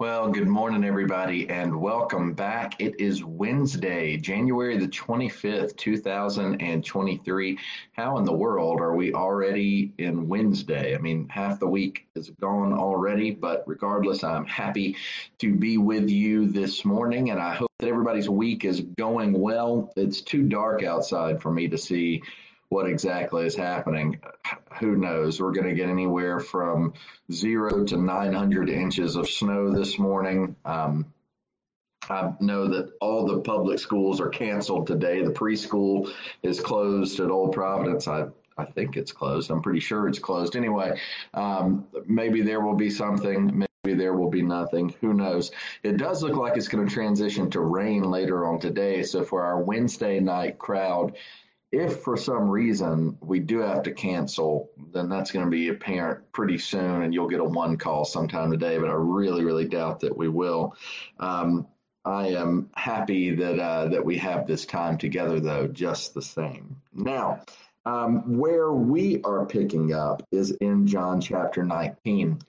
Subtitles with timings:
[0.00, 2.80] Well, good morning, everybody, and welcome back.
[2.80, 7.58] It is Wednesday, January the 25th, 2023.
[7.92, 10.96] How in the world are we already in Wednesday?
[10.96, 14.96] I mean, half the week is gone already, but regardless, I'm happy
[15.38, 19.92] to be with you this morning, and I hope that everybody's week is going well.
[19.94, 22.20] It's too dark outside for me to see
[22.74, 24.18] what exactly is happening.
[24.80, 25.40] Who knows?
[25.40, 26.94] We're going to get anywhere from
[27.30, 30.56] zero to 900 inches of snow this morning.
[30.64, 31.06] Um,
[32.10, 35.22] I know that all the public schools are canceled today.
[35.22, 36.10] The preschool
[36.42, 38.08] is closed at Old Providence.
[38.08, 38.26] I
[38.58, 39.50] I think it's closed.
[39.50, 40.54] I'm pretty sure it's closed.
[40.54, 40.98] Anyway,
[41.32, 43.66] um, maybe there will be something.
[43.84, 44.94] Maybe there will be nothing.
[45.00, 45.50] Who knows?
[45.82, 49.02] It does look like it's going to transition to rain later on today.
[49.02, 51.16] So for our Wednesday night crowd,
[51.74, 56.30] if for some reason we do have to cancel, then that's going to be apparent
[56.32, 58.78] pretty soon, and you'll get a one call sometime today.
[58.78, 60.76] But I really, really doubt that we will.
[61.18, 61.66] Um,
[62.04, 66.76] I am happy that uh, that we have this time together, though, just the same.
[66.92, 67.40] Now,
[67.86, 72.40] um, where we are picking up is in John chapter 19.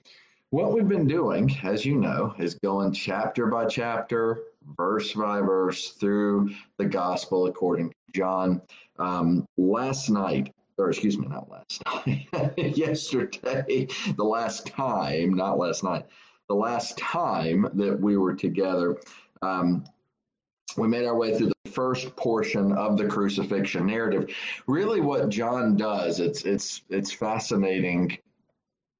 [0.50, 4.44] What we've been doing, as you know, is going chapter by chapter,
[4.76, 8.62] verse by verse through the gospel according to John.
[8.98, 12.28] Um, last night, or excuse me, not last night,
[12.76, 16.06] yesterday, the last time, not last night,
[16.48, 18.96] the last time that we were together,
[19.42, 19.84] um,
[20.76, 24.34] we made our way through the first portion of the crucifixion narrative.
[24.66, 28.18] Really, what John does, it's it's it's fascinating.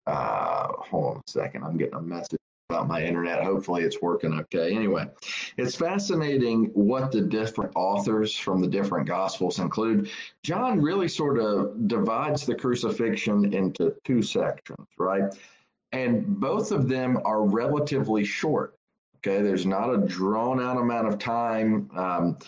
[0.06, 2.38] Uh, hold on a second, I'm getting a message
[2.76, 3.42] about my internet.
[3.42, 4.74] Hopefully, it's working okay.
[4.74, 5.06] Anyway,
[5.56, 10.10] it's fascinating what the different authors from the different gospels include.
[10.42, 15.34] John really sort of divides the crucifixion into two sections, right?
[15.92, 18.74] And both of them are relatively short.
[19.18, 21.90] Okay, there's not a drawn out amount of time.
[21.96, 22.38] Um,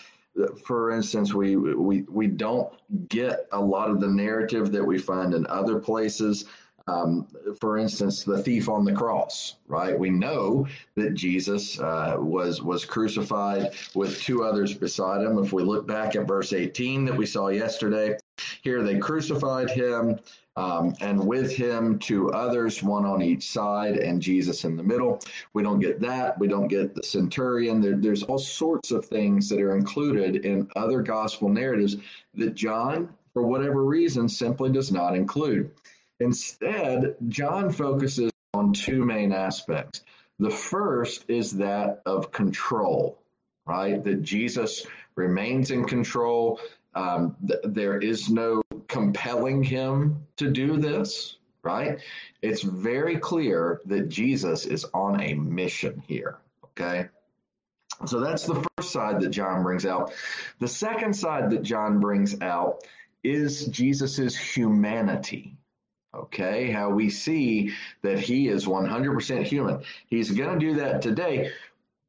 [0.63, 2.71] for instance, we, we we don't
[3.09, 6.45] get a lot of the narrative that we find in other places.
[6.89, 7.27] Um,
[7.59, 9.97] for instance, the thief on the cross, right?
[9.97, 15.37] We know that Jesus uh, was was crucified with two others beside him.
[15.37, 18.17] If we look back at verse 18 that we saw yesterday,
[18.63, 20.19] here they crucified him,
[20.55, 25.19] um, and with him two others, one on each side, and Jesus in the middle.
[25.53, 26.39] We don't get that.
[26.39, 27.81] We don't get the centurion.
[27.81, 31.97] There, there's all sorts of things that are included in other gospel narratives
[32.33, 35.71] that John, for whatever reason, simply does not include.
[36.19, 40.01] Instead, John focuses on two main aspects.
[40.39, 43.21] The first is that of control,
[43.65, 44.03] right?
[44.03, 44.85] That Jesus
[45.15, 46.59] remains in control.
[46.95, 51.99] Um, th- there is no compelling him to do this, right?
[52.41, 57.09] It's very clear that Jesus is on a mission here, okay?
[58.05, 60.13] So that's the first side that John brings out.
[60.59, 62.83] The second side that John brings out
[63.23, 65.57] is Jesus's humanity,
[66.13, 67.71] Okay, how we see
[68.01, 69.83] that he is 100% human.
[70.07, 71.51] He's going to do that today.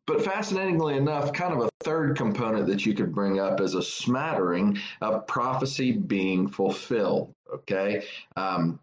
[0.06, 3.82] But fascinatingly enough, kind of a third component that you could bring up is a
[3.82, 7.34] smattering of prophecy being fulfilled.
[7.52, 8.04] Okay.
[8.36, 8.80] Um,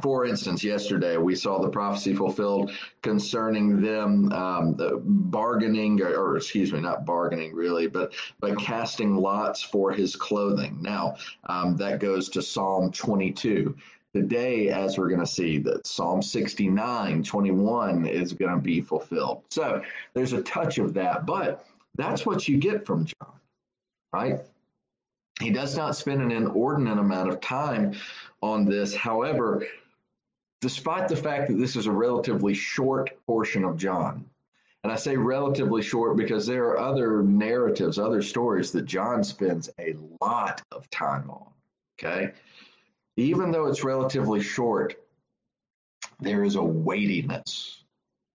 [0.00, 2.72] for instance, yesterday we saw the prophecy fulfilled
[3.02, 9.16] concerning them um, the bargaining, or, or, excuse me, not bargaining really, but but casting
[9.16, 10.80] lots for his clothing.
[10.80, 11.16] Now
[11.48, 13.76] um, that goes to Psalm 22.
[14.14, 19.42] Today, as we're going to see, that Psalm 69, 21 is going to be fulfilled.
[19.48, 19.82] So
[20.12, 21.66] there's a touch of that, but
[21.96, 23.32] that's what you get from John,
[24.12, 24.40] right?
[25.40, 27.94] He does not spend an inordinate amount of time
[28.42, 28.94] on this.
[28.94, 29.66] However,
[30.62, 34.24] despite the fact that this is a relatively short portion of John.
[34.84, 39.68] And I say relatively short because there are other narratives, other stories that John spends
[39.78, 41.48] a lot of time on.
[41.98, 42.32] Okay.
[43.16, 44.94] Even though it's relatively short,
[46.20, 47.84] there is a weightiness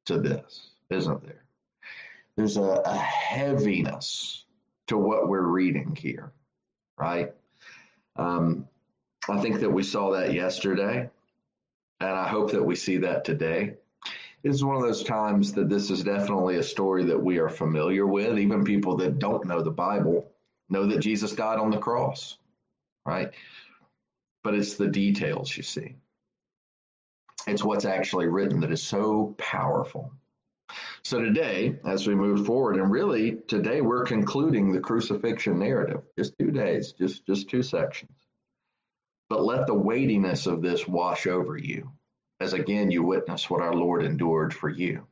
[0.05, 1.43] to this, isn't there?
[2.35, 4.45] There's a, a heaviness
[4.87, 6.31] to what we're reading here,
[6.97, 7.33] right?
[8.15, 8.67] Um,
[9.29, 11.09] I think that we saw that yesterday.
[11.99, 13.73] And I hope that we see that today.
[14.43, 17.49] This is one of those times that this is definitely a story that we are
[17.49, 18.37] familiar with.
[18.37, 20.31] Even people that don't know the Bible
[20.69, 22.37] know that Jesus died on the cross,
[23.05, 23.31] right?
[24.43, 25.95] But it's the details you see.
[27.47, 30.11] It's what's actually written that is so powerful.
[31.03, 36.01] So today, as we move forward, and really today we're concluding the crucifixion narrative.
[36.17, 38.26] Just two days, just just two sections.
[39.29, 41.91] But let the weightiness of this wash over you,
[42.39, 45.05] as again you witness what our Lord endured for you.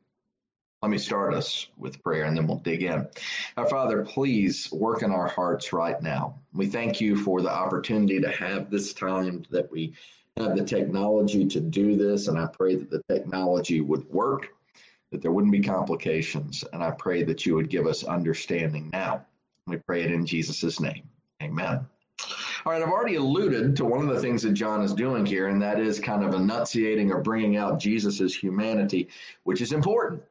[0.82, 3.08] Let me start us with prayer and then we'll dig in.
[3.56, 6.38] Our Father, please work in our hearts right now.
[6.52, 9.94] We thank you for the opportunity to have this time that we
[10.36, 14.48] have the technology to do this, and I pray that the technology would work,
[15.10, 19.24] that there wouldn't be complications, and I pray that you would give us understanding now.
[19.66, 21.08] We pray it in Jesus' name.
[21.42, 21.86] Amen.
[22.66, 25.46] All right, I've already alluded to one of the things that John is doing here,
[25.46, 29.08] and that is kind of enunciating or bringing out Jesus' humanity,
[29.44, 30.24] which is important.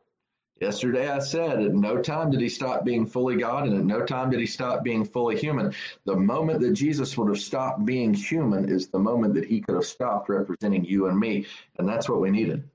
[0.59, 4.05] Yesterday I said at no time did he stop being fully God, and at no
[4.05, 5.73] time did he stop being fully human.
[6.03, 9.75] The moment that Jesus would have stopped being human is the moment that he could
[9.75, 11.45] have stopped representing you and me.
[11.79, 12.69] And that's what we needed.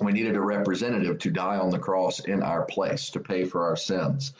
[0.00, 3.66] We needed a representative to die on the cross in our place to pay for
[3.66, 4.32] our sins.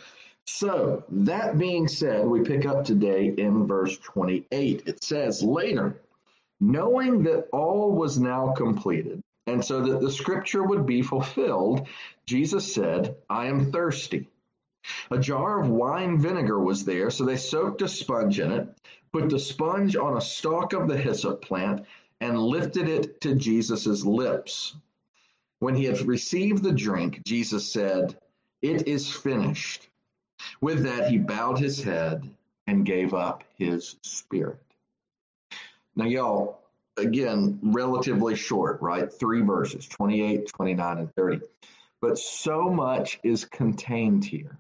[0.50, 4.82] So, that being said, we pick up today in verse 28.
[4.86, 6.00] It says, Later,
[6.58, 11.86] knowing that all was now completed, and so that the scripture would be fulfilled,
[12.24, 14.26] Jesus said, I am thirsty.
[15.10, 18.68] A jar of wine vinegar was there, so they soaked a sponge in it,
[19.12, 21.84] put the sponge on a stalk of the hyssop plant,
[22.22, 24.74] and lifted it to Jesus' lips.
[25.58, 28.18] When he had received the drink, Jesus said,
[28.62, 29.90] It is finished.
[30.60, 32.28] With that, he bowed his head
[32.66, 34.60] and gave up his spirit.
[35.96, 36.60] Now, y'all,
[36.96, 39.12] again, relatively short, right?
[39.12, 41.40] Three verses 28, 29, and 30.
[42.00, 44.58] But so much is contained here.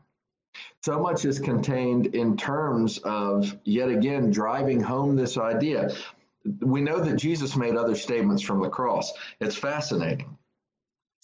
[0.82, 5.90] So much is contained in terms of, yet again, driving home this idea.
[6.60, 9.12] We know that Jesus made other statements from the cross.
[9.40, 10.36] It's fascinating.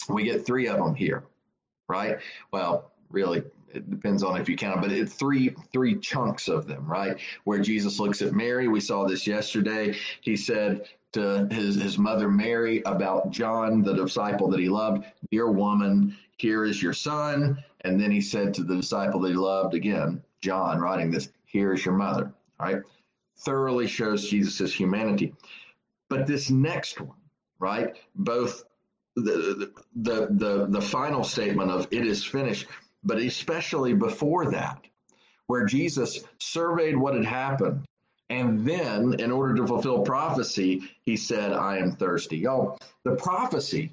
[0.08, 1.24] We get three of them here,
[1.88, 2.18] right?
[2.52, 3.42] Well, really,
[3.74, 7.18] it depends on if you count, but it's three three chunks of them, right?
[7.44, 8.68] Where Jesus looks at Mary.
[8.68, 9.96] We saw this yesterday.
[10.20, 15.50] He said, to his, his mother Mary about John, the disciple that he loved, Dear
[15.50, 17.62] woman, here is your son.
[17.82, 21.72] And then he said to the disciple that he loved, again, John, writing this, Here
[21.72, 22.32] is your mother.
[22.60, 22.82] Right.
[23.38, 25.34] Thoroughly shows Jesus' humanity.
[26.08, 27.16] But this next one,
[27.58, 27.96] right?
[28.14, 28.64] Both
[29.16, 32.66] the, the the the final statement of it is finished,
[33.04, 34.84] but especially before that,
[35.46, 37.84] where Jesus surveyed what had happened
[38.30, 42.38] and then, in order to fulfill prophecy, he said, I am thirsty.
[42.38, 43.92] Y'all, the prophecy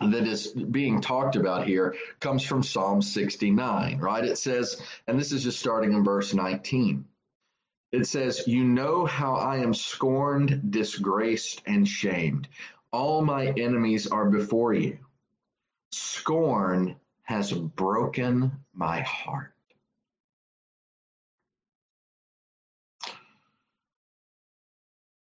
[0.00, 4.24] that is being talked about here comes from Psalm 69, right?
[4.24, 7.04] It says, and this is just starting in verse 19.
[7.90, 12.46] It says, You know how I am scorned, disgraced, and shamed.
[12.92, 14.98] All my enemies are before you.
[15.90, 16.96] Scorn
[17.28, 19.52] has broken my heart.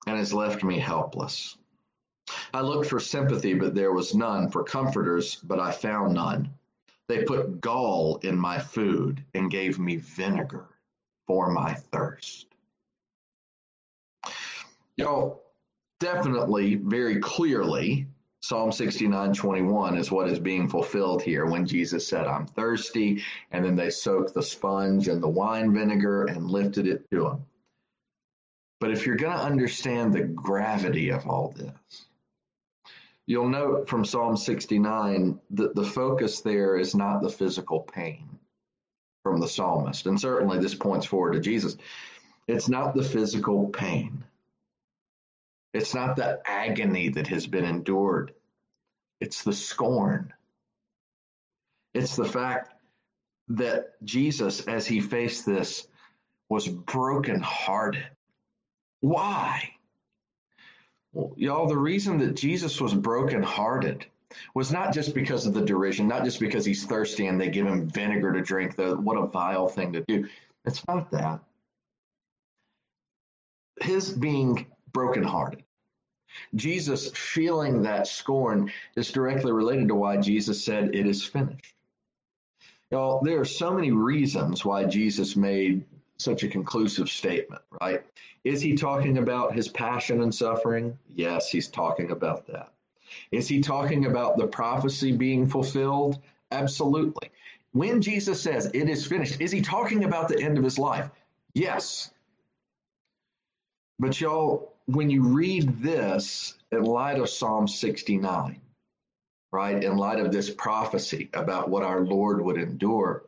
[0.07, 1.57] and has left me helpless.
[2.53, 6.53] I looked for sympathy, but there was none, for comforters, but I found none.
[7.07, 10.67] They put gall in my food and gave me vinegar
[11.25, 12.45] for my thirst.
[14.95, 15.41] Y'all,
[15.99, 18.05] definitely, very clearly,
[18.47, 23.23] Psalm 69 21 is what is being fulfilled here when Jesus said, I'm thirsty.
[23.49, 27.45] And then they soaked the sponge and the wine vinegar and lifted it to him.
[28.79, 32.05] But if you're going to understand the gravity of all this,
[33.25, 38.29] you'll note from Psalm 69 that the focus there is not the physical pain
[39.23, 40.05] from the psalmist.
[40.05, 41.77] And certainly this points forward to Jesus.
[42.47, 44.23] It's not the physical pain,
[45.75, 48.33] it's not the agony that has been endured,
[49.19, 50.33] it's the scorn.
[51.93, 52.73] It's the fact
[53.49, 55.87] that Jesus, as he faced this,
[56.49, 58.05] was brokenhearted
[59.05, 59.69] why?
[61.13, 64.07] Well, y'all, the reason that Jesus was brokenhearted
[64.55, 67.67] was not just because of the derision, not just because he's thirsty and they give
[67.67, 68.75] him vinegar to drink.
[68.75, 70.27] The, what a vile thing to do.
[70.65, 71.41] It's not that.
[73.79, 75.64] His being brokenhearted,
[76.55, 81.75] Jesus feeling that scorn is directly related to why Jesus said, It is finished.
[82.91, 85.83] Y'all, there are so many reasons why Jesus made
[86.17, 88.03] such a conclusive statement, right?
[88.43, 90.97] Is he talking about his passion and suffering?
[91.15, 92.71] Yes, he's talking about that.
[93.31, 96.19] Is he talking about the prophecy being fulfilled?
[96.51, 97.31] Absolutely.
[97.71, 101.09] When Jesus says it is finished, is he talking about the end of his life?
[101.53, 102.11] Yes.
[103.99, 108.61] But y'all, when you read this in light of Psalm 69,
[109.51, 113.23] right, in light of this prophecy about what our Lord would endure,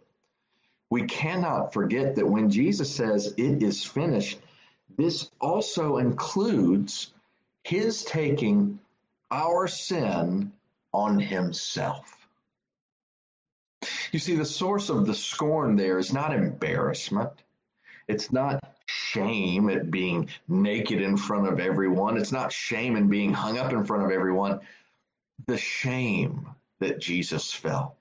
[0.89, 4.39] we cannot forget that when Jesus says it is finished,
[4.97, 7.13] this also includes
[7.63, 8.79] his taking
[9.31, 10.51] our sin
[10.93, 12.27] on himself.
[14.11, 17.31] You see, the source of the scorn there is not embarrassment.
[18.07, 18.76] It's not
[19.17, 22.17] shame at being naked in front of everyone.
[22.17, 24.59] It's not shame in being hung up in front of everyone.
[25.45, 26.47] The shame
[26.79, 27.97] that Jesus felt,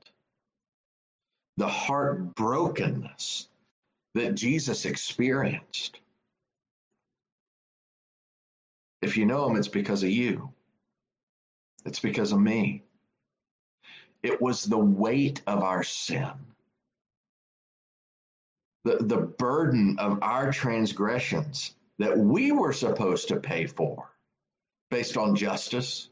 [1.57, 3.47] the heartbrokenness
[4.15, 6.01] that Jesus experienced.
[9.03, 10.51] If you know him, it's because of you.
[11.85, 12.83] It's because of me.
[14.23, 16.33] It was the weight of our sin,
[18.87, 24.09] the, the burden of our transgressions that we were supposed to pay for
[24.91, 26.09] based on justice.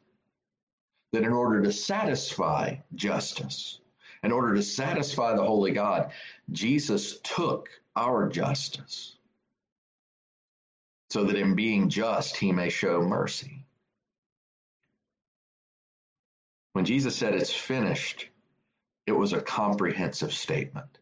[1.12, 3.78] That in order to satisfy justice,
[4.25, 6.11] in order to satisfy the holy God,
[6.50, 9.14] Jesus took our justice
[11.11, 13.64] so that in being just, he may show mercy.
[16.73, 18.28] When Jesus said it's finished,
[19.07, 20.99] it was a comprehensive statement.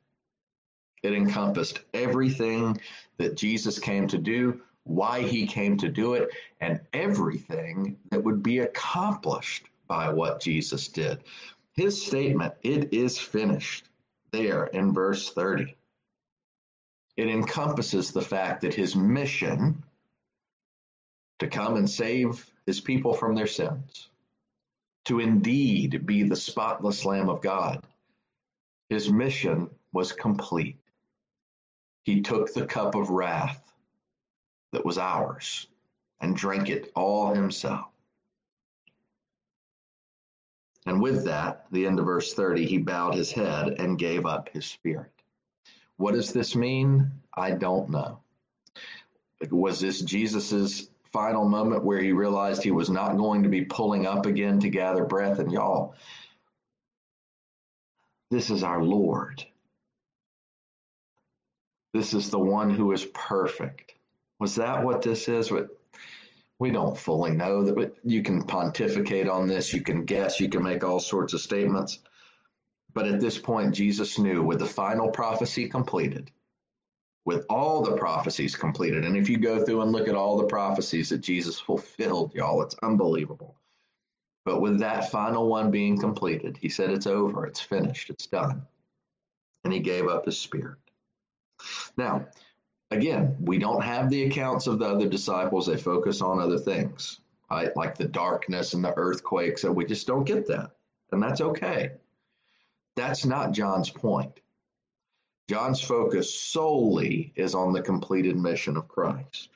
[1.03, 2.81] It encompassed everything
[3.19, 6.31] that Jesus came to do, why he came to do it,
[6.61, 11.25] and everything that would be accomplished by what Jesus did.
[11.73, 13.89] His statement, it is finished,
[14.31, 15.75] there in verse 30.
[17.17, 19.83] It encompasses the fact that his mission
[21.39, 24.09] to come and save his people from their sins
[25.05, 27.85] to indeed be the spotless Lamb of God.
[28.89, 30.79] His mission was complete.
[32.03, 33.73] He took the cup of wrath
[34.73, 35.67] that was ours
[36.21, 37.89] and drank it all himself.
[40.87, 44.49] And with that, the end of verse 30, he bowed his head and gave up
[44.49, 45.13] his spirit.
[45.97, 47.11] What does this mean?
[47.37, 48.19] I don't know.
[49.51, 54.07] Was this Jesus's final moment where he realized he was not going to be pulling
[54.07, 55.39] up again to gather breath.
[55.39, 55.95] And y'all,
[58.31, 59.45] this is our Lord.
[61.93, 63.95] This is the one who is perfect.
[64.39, 65.53] Was that what this is?
[66.59, 70.63] We don't fully know that you can pontificate on this, you can guess, you can
[70.63, 71.99] make all sorts of statements.
[72.95, 76.31] But at this point, Jesus knew with the final prophecy completed,
[77.25, 79.05] with all the prophecies completed.
[79.05, 82.63] And if you go through and look at all the prophecies that Jesus fulfilled, y'all,
[82.63, 83.57] it's unbelievable.
[84.45, 88.63] But with that final one being completed, he said, It's over, it's finished, it's done.
[89.65, 90.82] And he gave up his spirit.
[91.97, 92.27] Now,
[92.91, 95.67] again, we don't have the accounts of the other disciples.
[95.67, 97.77] They focus on other things, right?
[97.77, 100.71] Like the darkness and the earthquakes, and we just don't get that.
[101.13, 101.93] And that's okay.
[102.97, 104.41] That's not John's point.
[105.49, 109.51] John's focus solely is on the completed mission of Christ.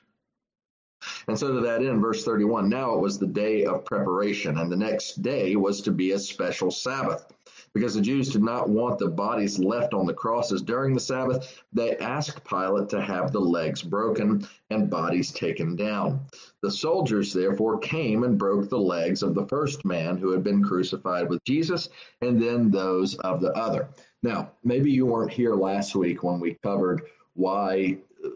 [1.27, 4.71] And so to that end, verse 31, now it was the day of preparation, and
[4.71, 7.31] the next day was to be a special Sabbath.
[7.73, 11.61] Because the Jews did not want the bodies left on the crosses during the Sabbath,
[11.71, 16.21] they asked Pilate to have the legs broken and bodies taken down.
[16.61, 20.63] The soldiers therefore came and broke the legs of the first man who had been
[20.63, 21.89] crucified with Jesus,
[22.21, 23.89] and then those of the other.
[24.23, 28.29] Now, maybe you weren't here last week when we covered why uh,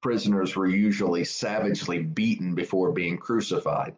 [0.00, 3.96] prisoners were usually savagely beaten before being crucified.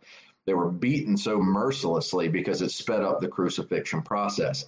[0.49, 4.65] They were beaten so mercilessly because it sped up the crucifixion process.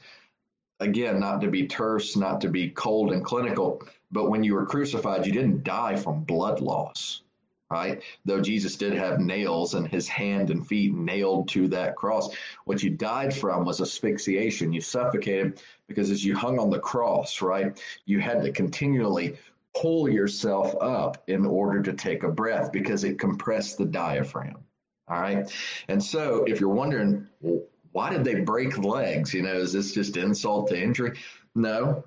[0.78, 3.82] Again, not to be terse, not to be cold and clinical,
[4.12, 7.22] but when you were crucified, you didn't die from blood loss,
[7.70, 8.02] right?
[8.26, 12.28] Though Jesus did have nails and his hand and feet nailed to that cross.
[12.66, 14.74] What you died from was asphyxiation.
[14.74, 19.38] You suffocated because as you hung on the cross, right, you had to continually
[19.74, 24.62] pull yourself up in order to take a breath because it compressed the diaphragm.
[25.10, 25.52] All right.
[25.88, 29.34] And so if you're wondering, well, why did they break legs?
[29.34, 31.18] You know, is this just insult to injury?
[31.56, 32.04] No.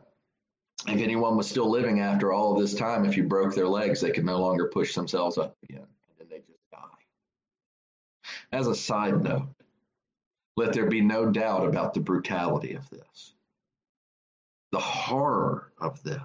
[0.87, 3.99] If anyone was still living after all of this time, if you broke their legs,
[3.99, 5.79] they could no longer push themselves up again.
[5.79, 6.79] And then they just die.
[8.53, 9.49] As a side note,
[10.55, 13.33] let there be no doubt about the brutality of this,
[14.71, 16.19] the horror of this.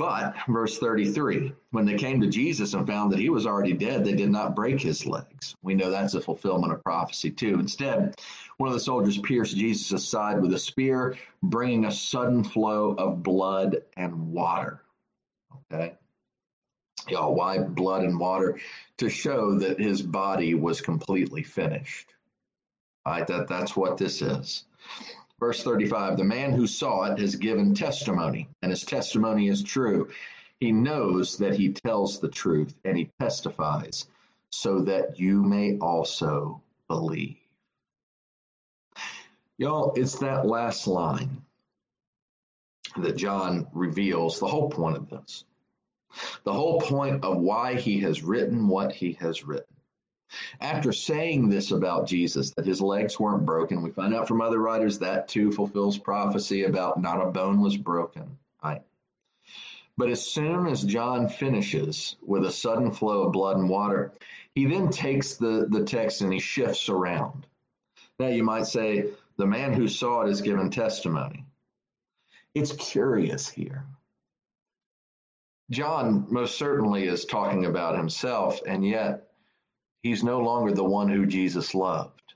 [0.00, 4.02] But, verse 33, when they came to Jesus and found that he was already dead,
[4.02, 5.54] they did not break his legs.
[5.60, 7.60] We know that's a fulfillment of prophecy, too.
[7.60, 8.18] Instead,
[8.56, 13.22] one of the soldiers pierced Jesus' side with a spear, bringing a sudden flow of
[13.22, 14.80] blood and water.
[15.70, 15.96] Okay?
[17.10, 18.58] Y'all, why blood and water?
[18.96, 22.14] To show that his body was completely finished.
[23.04, 24.64] All right, that, that's what this is.
[25.40, 30.10] Verse 35 The man who saw it has given testimony, and his testimony is true.
[30.60, 34.06] He knows that he tells the truth, and he testifies,
[34.50, 37.38] so that you may also believe.
[39.56, 41.42] Y'all, it's that last line
[42.98, 45.44] that John reveals the whole point of this.
[46.44, 49.74] The whole point of why he has written what he has written.
[50.60, 54.58] After saying this about Jesus, that his legs weren't broken, we find out from other
[54.58, 58.38] writers that too fulfills prophecy about not a bone was broken.
[58.62, 58.82] Right?
[59.96, 64.12] But as soon as John finishes with a sudden flow of blood and water,
[64.54, 67.46] he then takes the, the text and he shifts around.
[68.18, 71.44] Now you might say, the man who saw it is given testimony.
[72.54, 73.86] It's curious here.
[75.70, 79.29] John most certainly is talking about himself, and yet
[80.02, 82.34] He's no longer the one who Jesus loved.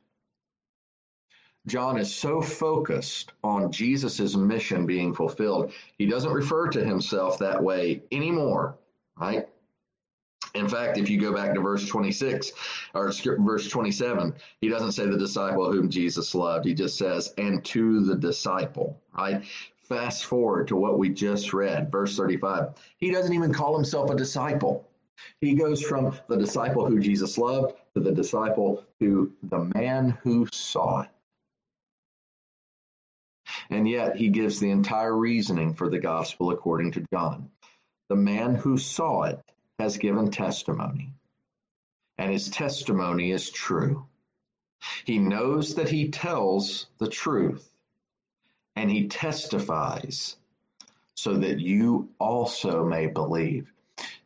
[1.66, 7.62] John is so focused on Jesus' mission being fulfilled, he doesn't refer to himself that
[7.62, 8.76] way anymore,
[9.16, 9.49] right?
[10.54, 12.52] In fact, if you go back to verse 26
[12.94, 16.66] or verse 27, he doesn't say the disciple whom Jesus loved.
[16.66, 19.42] He just says, and to the disciple, right?
[19.88, 22.75] Fast forward to what we just read, verse 35.
[22.99, 24.87] He doesn't even call himself a disciple.
[25.40, 30.47] He goes from the disciple who Jesus loved to the disciple to the man who
[30.52, 31.11] saw it.
[33.71, 37.50] And yet he gives the entire reasoning for the gospel according to John.
[38.09, 39.40] The man who saw it
[39.78, 41.12] has given testimony,
[42.18, 44.06] and his testimony is true.
[45.04, 47.75] He knows that he tells the truth,
[48.76, 50.37] and he testifies
[51.14, 53.73] so that you also may believe.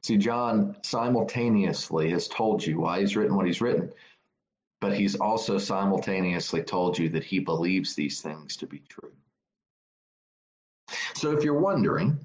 [0.09, 3.93] See, John simultaneously has told you why he's written what he's written,
[4.81, 9.13] but he's also simultaneously told you that he believes these things to be true.
[11.15, 12.19] So if you're wondering,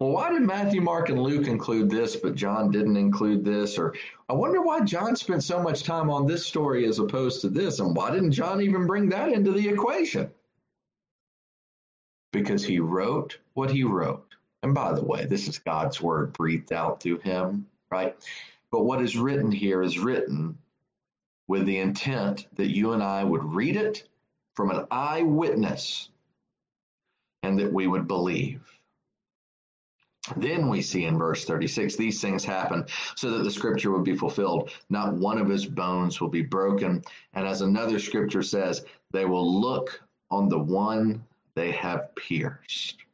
[0.00, 3.78] well, why did Matthew, Mark, and Luke include this, but John didn't include this?
[3.78, 3.94] Or
[4.28, 7.78] I wonder why John spent so much time on this story as opposed to this,
[7.78, 10.28] and why didn't John even bring that into the equation?
[12.32, 14.28] Because he wrote what he wrote
[14.62, 18.16] and by the way, this is God's word breathed out through him, right?
[18.70, 20.58] But what is written here is written
[21.46, 24.08] with the intent that you and I would read it
[24.54, 26.10] from an eyewitness
[27.42, 28.60] and that we would believe.
[30.36, 32.84] Then we see in verse 36 these things happen
[33.16, 34.70] so that the scripture would be fulfilled.
[34.90, 37.02] Not one of his bones will be broken.
[37.32, 43.04] And as another scripture says, they will look on the one they have pierced.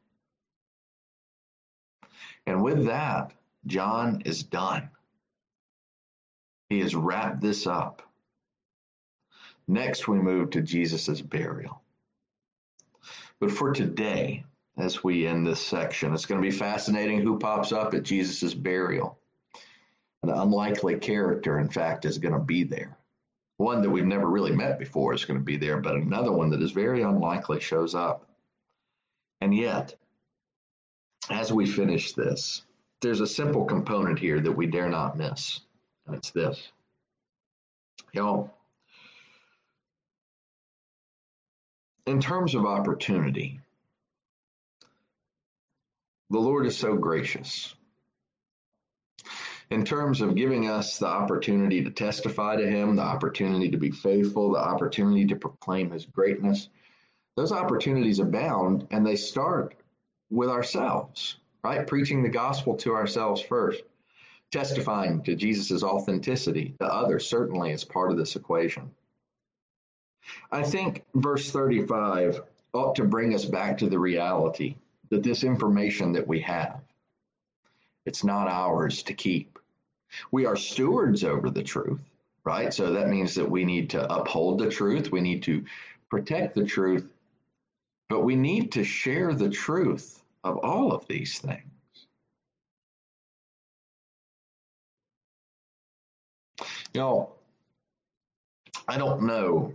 [2.47, 3.33] And with that,
[3.65, 4.89] John is done.
[6.69, 8.01] He has wrapped this up.
[9.67, 11.81] Next, we move to Jesus' burial.
[13.39, 14.45] But for today,
[14.77, 18.53] as we end this section, it's going to be fascinating who pops up at Jesus'
[18.53, 19.17] burial.
[20.23, 22.97] An unlikely character, in fact, is going to be there.
[23.57, 26.49] One that we've never really met before is going to be there, but another one
[26.49, 28.27] that is very unlikely shows up.
[29.39, 29.95] And yet,
[31.29, 32.63] as we finish this,
[33.01, 35.61] there's a simple component here that we dare not miss,
[36.05, 36.71] and it's this.
[38.13, 38.51] Know,
[42.05, 43.59] in terms of opportunity,
[46.29, 47.75] the Lord is so gracious.
[49.71, 53.91] In terms of giving us the opportunity to testify to Him, the opportunity to be
[53.91, 56.69] faithful, the opportunity to proclaim His greatness,
[57.35, 59.75] those opportunities abound and they start
[60.29, 61.85] with ourselves, right?
[61.85, 63.83] Preaching the gospel to ourselves first,
[64.51, 68.91] testifying to Jesus' authenticity to others certainly is part of this equation.
[70.51, 72.41] I think verse 35
[72.73, 74.75] ought to bring us back to the reality
[75.09, 76.81] that this information that we have,
[78.05, 79.59] it's not ours to keep.
[80.31, 82.01] We are stewards over the truth,
[82.43, 82.73] right?
[82.73, 85.65] So that means that we need to uphold the truth, we need to
[86.09, 87.07] protect the truth,
[88.09, 91.61] but we need to share the truth of all of these things.
[96.93, 97.33] You know,
[98.87, 99.73] I don't know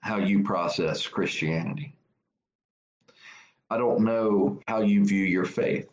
[0.00, 1.94] how you process Christianity.
[3.68, 5.90] I don't know how you view your faith.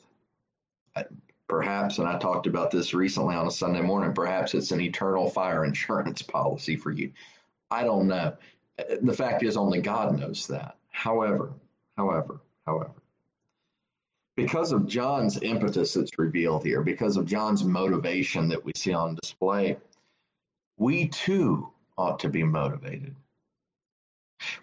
[1.48, 5.30] Perhaps, and I talked about this recently on a Sunday morning, perhaps it's an eternal
[5.30, 7.12] fire insurance policy for you.
[7.72, 8.36] I don't know.
[8.80, 10.78] Uh, the fact is, only God knows that.
[10.94, 11.52] However,
[11.98, 12.94] however, however,
[14.36, 19.16] because of John's impetus that's revealed here, because of John's motivation that we see on
[19.16, 19.78] display,
[20.78, 23.16] we too ought to be motivated.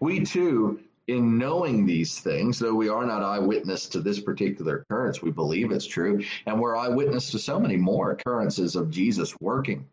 [0.01, 5.23] We too, in knowing these things, though we are not eyewitness to this particular occurrence,
[5.23, 9.87] we believe it's true, and we're eyewitness to so many more occurrences of Jesus working.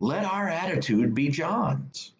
[0.00, 2.12] Let our attitude be John's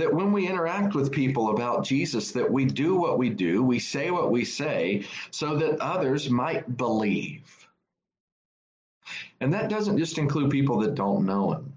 [0.00, 3.78] that when we interact with people about Jesus, that we do what we do, we
[3.78, 7.68] say what we say, so that others might believe.
[9.40, 11.72] And that doesn't just include people that don't know him.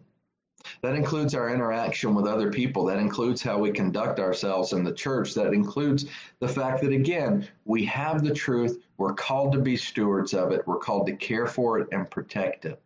[0.82, 2.86] That includes our interaction with other people.
[2.86, 5.34] That includes how we conduct ourselves in the church.
[5.34, 6.06] That includes
[6.40, 8.84] the fact that, again, we have the truth.
[8.98, 10.66] We're called to be stewards of it.
[10.68, 12.82] We're called to care for it and protect it.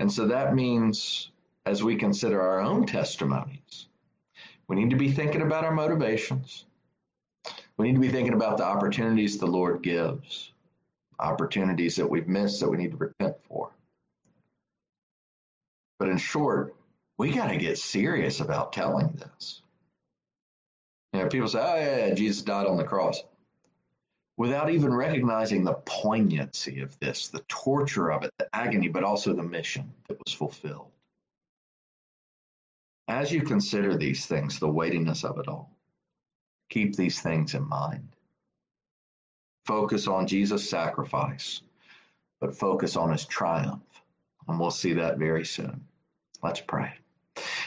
[0.00, 1.30] And so that means
[1.66, 3.86] as we consider our own testimonies,
[4.68, 6.64] we need to be thinking about our motivations.
[7.76, 10.52] We need to be thinking about the opportunities the Lord gives,
[11.18, 13.70] opportunities that we've missed that we need to repent for.
[15.98, 16.74] But in short,
[17.18, 19.62] we got to get serious about telling this.
[21.12, 23.22] You know, people say, oh, yeah, yeah, Jesus died on the cross
[24.36, 29.32] without even recognizing the poignancy of this, the torture of it, the agony, but also
[29.32, 30.91] the mission that was fulfilled.
[33.08, 35.70] As you consider these things, the weightiness of it all,
[36.70, 38.16] keep these things in mind.
[39.66, 41.62] Focus on Jesus' sacrifice,
[42.40, 43.82] but focus on his triumph.
[44.48, 45.84] And we'll see that very soon.
[46.42, 46.92] Let's pray.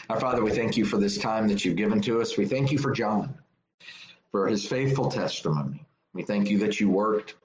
[0.10, 2.38] Our Father, we thank you for this time that you've given to us.
[2.38, 3.34] We thank you for John,
[4.32, 5.86] for his faithful testimony.
[6.14, 7.36] We thank you that you worked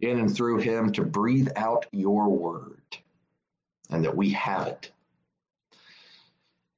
[0.00, 2.80] in and through him to breathe out your word
[3.90, 4.92] and that we have it.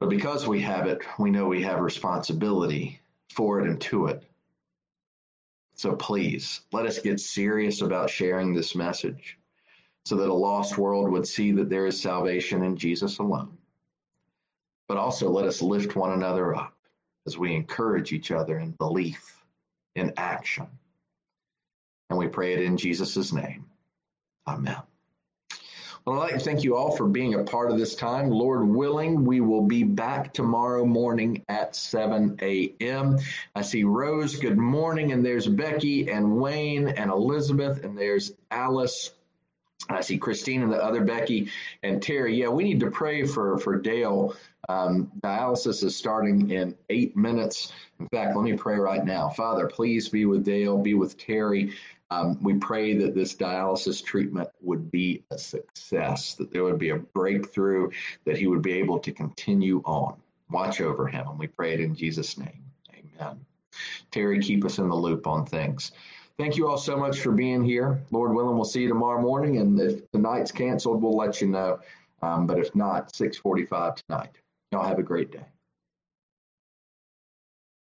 [0.01, 4.23] But because we have it, we know we have responsibility for it and to it.
[5.75, 9.39] So please, let us get serious about sharing this message
[10.05, 13.59] so that a lost world would see that there is salvation in Jesus alone.
[14.89, 16.75] But also let us lift one another up
[17.27, 19.45] as we encourage each other in belief,
[19.95, 20.67] in action.
[22.09, 23.67] And we pray it in Jesus' name.
[24.47, 24.83] Amen.
[26.13, 28.31] I'd like to thank you all for being a part of this time.
[28.31, 33.19] Lord willing, we will be back tomorrow morning at 7 a.m.
[33.55, 39.11] I see Rose, good morning, and there's Becky and Wayne and Elizabeth, and there's Alice.
[39.91, 41.51] I see Christine and the other Becky
[41.83, 42.37] and Terry.
[42.37, 44.35] Yeah, we need to pray for, for Dale.
[44.69, 47.73] Um, dialysis is starting in eight minutes.
[48.01, 49.31] In fact, let me pray right now.
[49.31, 51.73] Father, please be with Dale, be with Terry.
[52.11, 56.91] Um, we pray that this dialysis treatment would be a success, that there would be
[56.91, 57.91] a breakthrough,
[58.25, 60.17] that he would be able to continue on.
[60.51, 62.65] Watch over him, and we pray it in Jesus' name.
[62.95, 63.39] Amen.
[64.11, 65.93] Terry, keep us in the loop on things.
[66.39, 68.01] Thank you all so much for being here.
[68.11, 71.49] Lord willing, we'll see you tomorrow morning, and if the night's canceled, we'll let you
[71.49, 71.81] know.
[72.23, 74.31] Um, but if not, 6:45 tonight.
[74.73, 75.45] Y'all have a great day.